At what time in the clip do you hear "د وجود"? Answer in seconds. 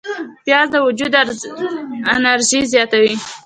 0.73-1.11